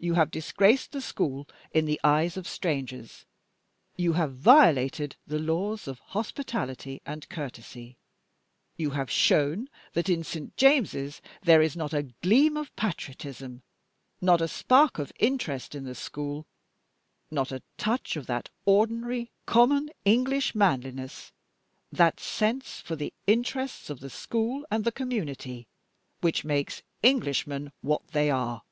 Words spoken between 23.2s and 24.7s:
interests of the school